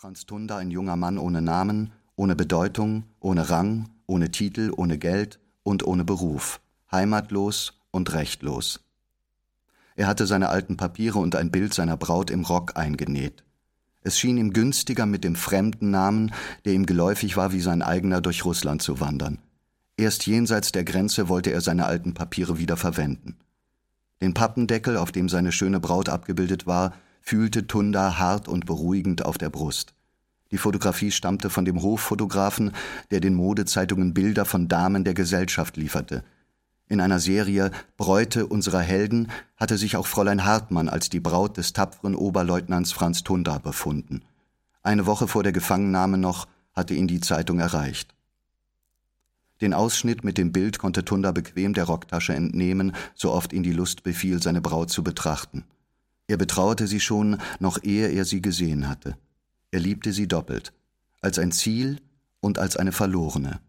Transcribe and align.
Franz 0.00 0.26
Tunda 0.26 0.58
ein 0.58 0.70
junger 0.70 0.94
Mann 0.94 1.18
ohne 1.18 1.42
Namen, 1.42 1.90
ohne 2.14 2.36
Bedeutung, 2.36 3.02
ohne 3.18 3.50
Rang, 3.50 3.88
ohne 4.06 4.30
Titel, 4.30 4.70
ohne 4.76 4.96
Geld 4.96 5.40
und 5.64 5.84
ohne 5.84 6.04
Beruf, 6.04 6.60
heimatlos 6.92 7.80
und 7.90 8.12
rechtlos. 8.12 8.78
Er 9.96 10.06
hatte 10.06 10.28
seine 10.28 10.50
alten 10.50 10.76
Papiere 10.76 11.18
und 11.18 11.34
ein 11.34 11.50
Bild 11.50 11.74
seiner 11.74 11.96
Braut 11.96 12.30
im 12.30 12.44
Rock 12.44 12.76
eingenäht. 12.76 13.42
Es 14.02 14.16
schien 14.20 14.36
ihm 14.36 14.52
günstiger, 14.52 15.04
mit 15.04 15.24
dem 15.24 15.34
fremden 15.34 15.90
Namen, 15.90 16.32
der 16.64 16.74
ihm 16.74 16.86
geläufig 16.86 17.36
war 17.36 17.50
wie 17.50 17.60
sein 17.60 17.82
eigener, 17.82 18.20
durch 18.20 18.44
Russland 18.44 18.82
zu 18.82 19.00
wandern. 19.00 19.38
Erst 19.96 20.28
jenseits 20.28 20.70
der 20.70 20.84
Grenze 20.84 21.28
wollte 21.28 21.50
er 21.50 21.60
seine 21.60 21.86
alten 21.86 22.14
Papiere 22.14 22.56
wieder 22.56 22.76
verwenden. 22.76 23.36
Den 24.22 24.32
Pappendeckel, 24.32 24.96
auf 24.96 25.10
dem 25.10 25.28
seine 25.28 25.50
schöne 25.50 25.80
Braut 25.80 26.08
abgebildet 26.08 26.68
war, 26.68 26.92
fühlte 27.28 27.66
Tunda 27.66 28.18
hart 28.18 28.48
und 28.48 28.64
beruhigend 28.64 29.26
auf 29.26 29.36
der 29.36 29.50
Brust. 29.50 29.92
Die 30.50 30.56
Fotografie 30.56 31.10
stammte 31.10 31.50
von 31.50 31.66
dem 31.66 31.82
Hoffotografen, 31.82 32.72
der 33.10 33.20
den 33.20 33.34
Modezeitungen 33.34 34.14
Bilder 34.14 34.46
von 34.46 34.66
Damen 34.66 35.04
der 35.04 35.12
Gesellschaft 35.12 35.76
lieferte. 35.76 36.24
In 36.88 37.02
einer 37.02 37.20
Serie 37.20 37.70
Bräute 37.98 38.46
unserer 38.46 38.80
Helden 38.80 39.28
hatte 39.58 39.76
sich 39.76 39.98
auch 39.98 40.06
Fräulein 40.06 40.46
Hartmann 40.46 40.88
als 40.88 41.10
die 41.10 41.20
Braut 41.20 41.58
des 41.58 41.74
tapferen 41.74 42.14
Oberleutnants 42.14 42.92
Franz 42.92 43.24
Tunda 43.24 43.58
befunden. 43.58 44.22
Eine 44.82 45.04
Woche 45.04 45.28
vor 45.28 45.42
der 45.42 45.52
Gefangennahme 45.52 46.16
noch 46.16 46.48
hatte 46.72 46.94
ihn 46.94 47.08
die 47.08 47.20
Zeitung 47.20 47.58
erreicht. 47.58 48.14
Den 49.60 49.74
Ausschnitt 49.74 50.24
mit 50.24 50.38
dem 50.38 50.50
Bild 50.50 50.78
konnte 50.78 51.04
Tunda 51.04 51.32
bequem 51.32 51.74
der 51.74 51.84
Rocktasche 51.84 52.32
entnehmen, 52.34 52.92
so 53.14 53.32
oft 53.32 53.52
ihn 53.52 53.64
die 53.64 53.74
Lust 53.74 54.02
befiel, 54.02 54.42
seine 54.42 54.62
Braut 54.62 54.88
zu 54.88 55.04
betrachten. 55.04 55.64
Er 56.28 56.36
betrauerte 56.36 56.86
sie 56.86 57.00
schon, 57.00 57.38
noch 57.58 57.82
ehe 57.82 58.08
er 58.08 58.24
sie 58.24 58.40
gesehen 58.40 58.88
hatte. 58.88 59.16
Er 59.70 59.80
liebte 59.80 60.12
sie 60.12 60.28
doppelt, 60.28 60.72
als 61.20 61.38
ein 61.38 61.52
Ziel 61.52 62.00
und 62.40 62.58
als 62.58 62.76
eine 62.76 62.92
verlorene. 62.92 63.60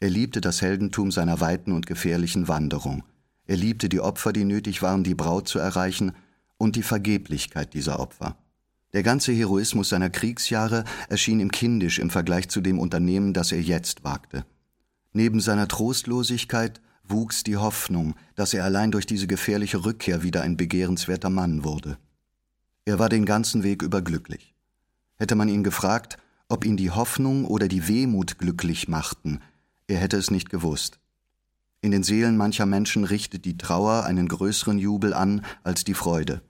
Er 0.00 0.10
liebte 0.10 0.40
das 0.40 0.62
Heldentum 0.62 1.12
seiner 1.12 1.40
weiten 1.40 1.70
und 1.70 1.86
gefährlichen 1.86 2.48
Wanderung. 2.48 3.04
Er 3.46 3.56
liebte 3.56 3.88
die 3.88 4.00
Opfer, 4.00 4.32
die 4.32 4.44
nötig 4.44 4.82
waren, 4.82 5.04
die 5.04 5.14
Braut 5.14 5.46
zu 5.46 5.58
erreichen, 5.58 6.12
und 6.58 6.76
die 6.76 6.82
Vergeblichkeit 6.82 7.74
dieser 7.74 7.98
Opfer. 8.00 8.36
Der 8.92 9.02
ganze 9.02 9.32
Heroismus 9.32 9.88
seiner 9.88 10.10
Kriegsjahre 10.10 10.84
erschien 11.08 11.40
ihm 11.40 11.50
kindisch 11.50 11.98
im 11.98 12.08
Vergleich 12.08 12.48
zu 12.48 12.60
dem 12.60 12.78
Unternehmen, 12.78 13.32
das 13.32 13.52
er 13.52 13.60
jetzt 13.60 14.04
wagte. 14.04 14.44
Neben 15.12 15.40
seiner 15.40 15.66
Trostlosigkeit 15.66 16.80
wuchs 17.04 17.42
die 17.42 17.56
Hoffnung, 17.56 18.14
dass 18.34 18.54
er 18.54 18.64
allein 18.64 18.90
durch 18.90 19.06
diese 19.06 19.26
gefährliche 19.26 19.84
Rückkehr 19.84 20.22
wieder 20.22 20.42
ein 20.42 20.56
begehrenswerter 20.56 21.30
Mann 21.30 21.64
wurde. 21.64 21.98
Er 22.84 22.98
war 22.98 23.08
den 23.08 23.24
ganzen 23.24 23.62
Weg 23.62 23.82
über 23.82 24.02
glücklich. 24.02 24.54
Hätte 25.16 25.34
man 25.34 25.48
ihn 25.48 25.62
gefragt, 25.62 26.18
ob 26.48 26.64
ihn 26.64 26.76
die 26.76 26.90
Hoffnung 26.90 27.44
oder 27.44 27.68
die 27.68 27.88
Wehmut 27.88 28.38
glücklich 28.38 28.88
machten, 28.88 29.40
er 29.86 29.98
hätte 29.98 30.16
es 30.16 30.30
nicht 30.30 30.50
gewusst. 30.50 31.00
In 31.80 31.90
den 31.90 32.02
Seelen 32.02 32.36
mancher 32.36 32.66
Menschen 32.66 33.04
richtet 33.04 33.44
die 33.44 33.58
Trauer 33.58 34.04
einen 34.04 34.28
größeren 34.28 34.78
Jubel 34.78 35.12
an 35.12 35.44
als 35.64 35.84
die 35.84 35.94
Freude. 35.94 36.42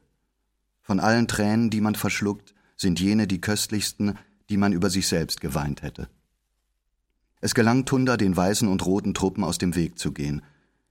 Von 0.82 1.00
allen 1.00 1.26
Tränen, 1.26 1.70
die 1.70 1.80
man 1.80 1.94
verschluckt, 1.94 2.54
sind 2.76 3.00
jene 3.00 3.26
die 3.26 3.40
köstlichsten, 3.40 4.18
die 4.50 4.56
man 4.56 4.72
über 4.72 4.90
sich 4.90 5.08
selbst 5.08 5.40
geweint 5.40 5.82
hätte. 5.82 6.08
Es 7.44 7.54
gelang 7.54 7.84
Tunda, 7.84 8.16
den 8.16 8.36
weißen 8.36 8.68
und 8.68 8.86
roten 8.86 9.14
Truppen 9.14 9.42
aus 9.42 9.58
dem 9.58 9.74
Weg 9.74 9.98
zu 9.98 10.12
gehen. 10.12 10.42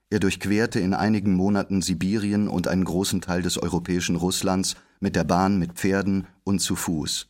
Er 0.09 0.19
durchquerte 0.19 0.81
in 0.81 0.93
einigen 0.93 1.33
Monaten 1.33 1.81
Sibirien 1.81 2.49
und 2.49 2.67
einen 2.67 2.83
großen 2.83 3.21
Teil 3.21 3.41
des 3.41 3.57
europäischen 3.57 4.17
Russlands 4.17 4.75
mit 4.99 5.15
der 5.15 5.23
Bahn, 5.23 5.57
mit 5.57 5.73
Pferden 5.73 6.27
und 6.43 6.59
zu 6.59 6.75
Fuß. 6.75 7.29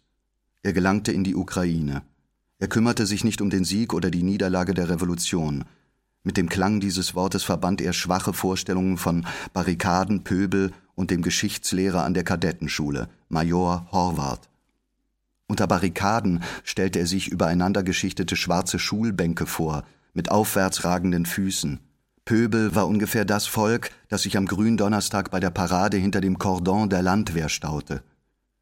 Er 0.64 0.74
gelangte 0.74 1.12
in 1.12 1.24
die 1.24 1.36
Ukraine. 1.36 2.02
Er 2.58 2.68
kümmerte 2.68 3.06
sich 3.06 3.24
nicht 3.24 3.42
um 3.42 3.52
den 3.52 3.64
Sieg 3.64 3.94
oder 3.94 4.10
die 4.10 4.24
Niederlage 4.24 4.74
der 4.74 4.90
Revolution. 4.90 5.66
Mit 6.24 6.38
dem 6.38 6.50
Klang 6.50 6.80
dieses 6.80 7.14
Wortes 7.14 7.44
verband 7.44 7.80
er 7.80 7.94
schwache 7.94 8.34
Vorstellungen 8.34 8.98
von 8.98 9.28
Barrikaden, 9.54 10.24
Pöbel 10.24 10.72
und 10.96 11.12
dem 11.12 11.22
Geschichtslehrer 11.22 12.04
an 12.04 12.16
der 12.16 12.24
Kadettenschule, 12.24 13.08
Major 13.30 13.86
Horvath. 13.92 14.51
Unter 15.52 15.68
Barrikaden 15.68 16.44
stellte 16.64 17.00
er 17.00 17.06
sich 17.06 17.28
übereinander 17.28 17.84
geschichtete 17.84 18.38
schwarze 18.38 18.80
Schulbänke 18.80 19.46
vor, 19.46 19.84
mit 20.14 20.32
aufwärts 20.32 20.86
ragenden 20.86 21.26
Füßen. 21.26 21.82
Pöbel 22.24 22.74
war 22.74 22.88
ungefähr 22.88 23.26
das 23.26 23.48
Volk, 23.48 23.92
das 24.08 24.22
sich 24.22 24.38
am 24.38 24.46
Gründonnerstag 24.46 25.30
bei 25.30 25.42
der 25.42 25.50
Parade 25.50 25.98
hinter 25.98 26.22
dem 26.22 26.40
Kordon 26.40 26.90
der 26.90 27.02
Landwehr 27.02 27.50
staute. 27.50 28.02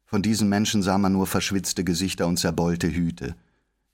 Von 0.04 0.20
diesen 0.20 0.48
Menschen 0.48 0.82
sah 0.82 0.98
man 0.98 1.12
nur 1.12 1.28
verschwitzte 1.28 1.84
Gesichter 1.84 2.26
und 2.26 2.38
zerbeulte 2.40 2.88
Hüte. 2.88 3.36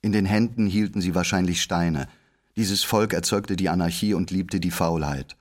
In 0.01 0.13
den 0.13 0.25
Händen 0.25 0.67
hielten 0.67 1.03
sie 1.03 1.15
wahrscheinlich 1.15 1.61
Steine. 1.61 2.09
Dieses 2.57 2.83
Volk 2.83 3.13
erzeugte 3.13 3.57
die 3.57 3.69
Anarchie 3.69 4.15
und 4.15 4.31
liebte 4.31 4.59
die 4.59 4.71
Faulheit. 4.71 5.37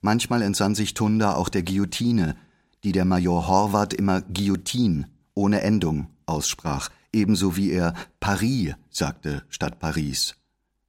Manchmal 0.00 0.42
entsann 0.42 0.74
sich 0.74 0.94
Tunda 0.94 1.34
auch 1.34 1.48
der 1.48 1.62
Guillotine, 1.62 2.34
die 2.82 2.90
der 2.90 3.04
Major 3.04 3.46
Horvath 3.46 3.94
immer 3.94 4.20
Guillotine 4.20 5.06
ohne 5.38 5.60
Endung 5.60 6.08
aussprach, 6.26 6.90
ebenso 7.12 7.56
wie 7.56 7.70
er 7.70 7.94
Paris 8.18 8.74
sagte 8.90 9.44
statt 9.48 9.78
Paris. 9.78 10.34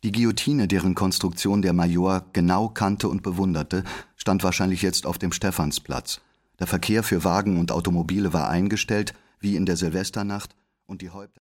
Die 0.03 0.11
Guillotine, 0.11 0.67
deren 0.67 0.95
Konstruktion 0.95 1.61
der 1.61 1.73
Major 1.73 2.25
genau 2.33 2.67
kannte 2.67 3.09
und 3.09 3.21
bewunderte, 3.21 3.83
stand 4.15 4.43
wahrscheinlich 4.43 4.81
jetzt 4.81 5.05
auf 5.05 5.19
dem 5.19 5.31
Stephansplatz. 5.31 6.19
Der 6.57 6.65
Verkehr 6.65 7.03
für 7.03 7.23
Wagen 7.23 7.59
und 7.59 7.71
Automobile 7.71 8.33
war 8.33 8.49
eingestellt, 8.49 9.13
wie 9.39 9.55
in 9.55 9.67
der 9.67 9.77
Silvesternacht, 9.77 10.55
und 10.87 11.03
die 11.03 11.11
Häupter 11.11 11.37